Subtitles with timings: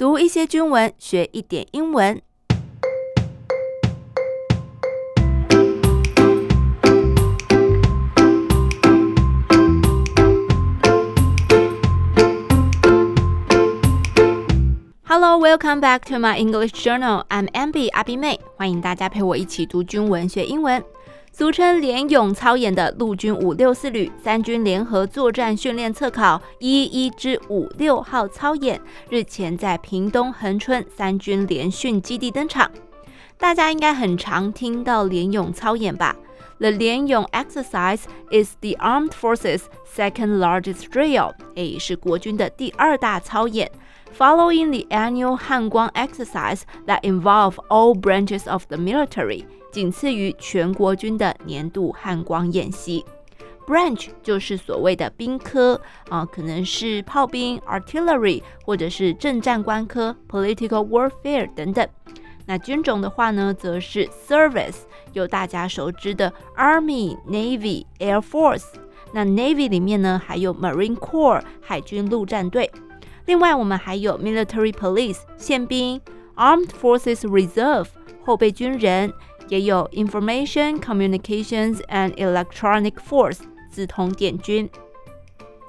[0.00, 2.22] 读一些军文，学一点英文。
[15.04, 17.26] Hello, welcome back to my English journal.
[17.28, 20.82] I'm Amy 阿碧妹，欢迎大家陪我一起读军文学英文。
[21.32, 32.70] 俗称联勇操演的陆军五六四旅三军联合作战训练测考一一之五六号操演，日前在屏东恒春三军联训基地登场。
[33.38, 36.14] 大家应该很常听到联勇操演吧
[36.58, 39.62] ？The 联勇 exercise is the armed forces
[39.96, 43.70] second largest drill，诶，是国军的第二大操演。
[44.17, 53.03] Following the annual 汉光 exercise that involve all branches of the military，仅次于全国军的年度汉光演习。
[53.67, 61.85] Branch 就是所谓的兵科啊，可能是炮兵 （artillery） 或者是政战官科 （political warfare） 等等。
[62.45, 64.81] 那军种的话呢，则是 service，
[65.13, 68.67] 有大家熟知的 Army、Navy、Air Force。
[69.11, 72.71] 那 Navy 里面呢，还有 Marine Corps 海军陆战队。
[73.25, 75.99] 另外，我们还有 military police 宪兵，
[76.35, 77.87] armed forces reserve
[78.23, 79.11] 后备军人，
[79.47, 83.39] 也有 information communications and electronic force
[83.69, 84.69] 资通电军。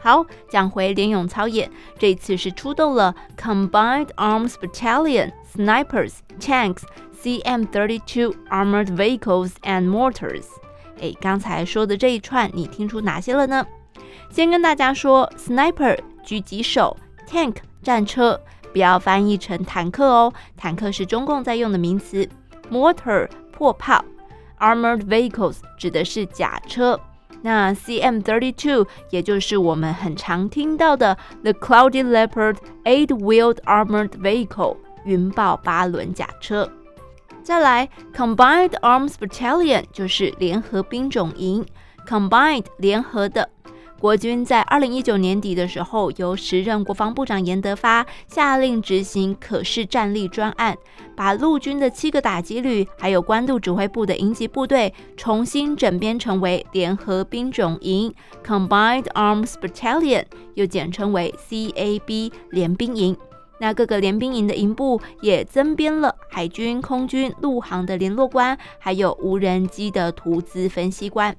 [0.00, 6.82] 好，讲回联勇操演，这一次是出动了 combined arms battalion snipers tanks
[7.22, 10.44] CM32 armored vehicles and mortars。
[11.00, 13.66] 诶，刚才说的这一串，你听出哪些了呢？
[14.30, 16.96] 先跟大家说，sniper 狙击手。
[17.33, 18.39] Tank 战车，
[18.71, 22.29] 不要翻译成坦克哦，坦克是中共在用的名词。
[22.71, 24.05] Mortar 破炮
[24.59, 26.99] ，Armored Vehicles 指的是甲车。
[27.41, 36.71] 那 CM32 也就是我们很常听到的 The Cloudy Leopard Eight-Wheeled Armored Vehicle 云豹八轮甲车。
[37.41, 41.65] 再来，Combined Arms Battalion 就是联合兵种营
[42.07, 43.49] ，Combined 联合的。
[44.03, 50.77] 国军在二零一九年底的时候，由时任国防部长严德发下令执行可视战力专案，
[51.15, 58.13] 把陆军的七个打击旅，还有关渡指挥部的营级部队重新整编成为联合兵种营
[58.45, 60.25] （Combined Arms Battalion），
[60.55, 63.15] 又简称为 CAB 联兵营。
[63.59, 71.33] 那各个联兵营的营部也增编了海军、空军、陆航的联络官，还有无人机的图资分析官。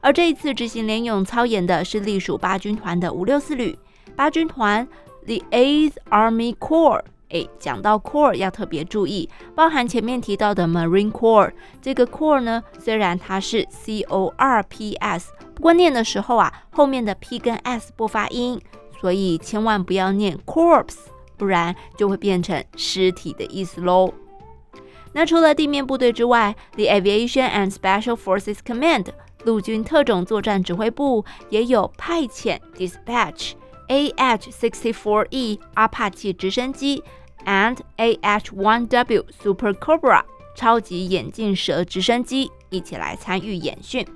[0.00, 3.78] 而这一次执行联勇操演的是隶属八军团的五六四旅。
[4.16, 4.86] 八军团
[5.26, 11.52] The Eighth Army Corps，哎，讲到 Corps 要特别注意，包含前面提到的 Marine Corps。
[11.80, 18.60] 这个 Corps 呢，虽然它是 C O R P S，不过念的时候啊，后面的 P 跟 S 不发音，
[19.00, 20.86] 所以千万不要念 Corps，
[21.36, 24.12] 不然就会变成尸体的意思喽。
[25.12, 29.06] 那除了地面部队之外，The Aviation and Special Forces Command。
[29.48, 33.52] 陆军特种作战指挥部也有派遣 dispatch
[33.88, 37.02] AH-64E 阿帕奇直升机
[37.46, 40.22] and AH-1W Super Cobra
[40.54, 44.06] 超级眼镜蛇直升机一起来参与演训。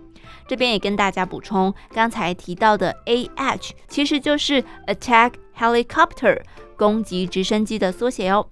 [0.46, 6.42] 这边也跟大家补充，刚才提到的 AH 其实就是 Attack Helicopter
[6.76, 8.46] 攻击直升机的缩写哦。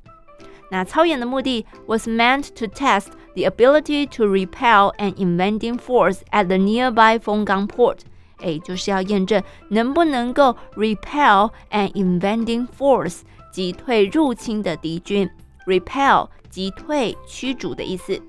[0.70, 7.19] 那操演的目的 was meant to test the ability to repel an invading force at the nearby
[7.19, 7.98] 枫港 port，
[8.38, 13.20] 诶，就是要验证能不能够 repel an invading force，
[13.53, 15.28] 击退入侵的敌军。
[15.66, 18.20] repel 击退、驱逐的意思。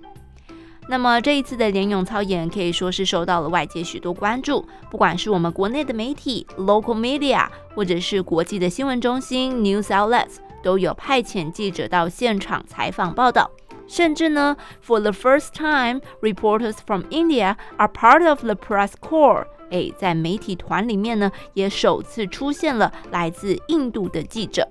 [0.88, 10.38] 那么这一次的联勇操演可以说是受到了外界许多关注，不管是我们国内的媒体 local media，或者是国际的新闻中心 news outlets。
[10.63, 13.51] 都有派遣记者到现场采访报道，
[13.87, 19.47] 甚至呢，for the first time, reporters from India are part of the press corps。
[19.71, 24.69] 诶，在媒体团里面呢，也首次出现了来自印度的记者。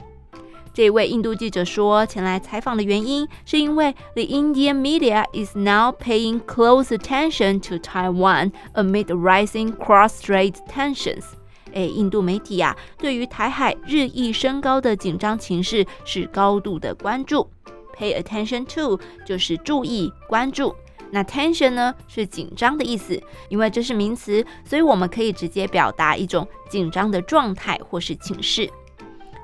[0.73, 11.23] 这位印度记者说，前来采访的原因是因为 the Indian media is now paying close attention to Taiwan amid rising cross-strait tensions。
[11.72, 17.48] 诶，印度媒体呀、啊，对于台海日益升高的紧张情势是高度的关注。
[17.96, 20.74] Pay attention to 就是注意、关注。
[21.12, 28.70] 那 tension 呢是紧张的意思，因为这是名词，所以我们可以直接表达一种紧张的状态或是情势。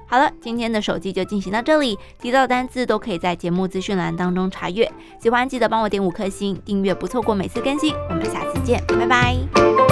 [0.08, 4.88] 好了，今天的手机就进行到这里，提到的单字都可以在节目资讯栏当中查阅。
[5.20, 7.92] 喜欢记得帮我点五颗星，订阅不错过每次更新。
[8.08, 9.85] 我们下次见，拜拜。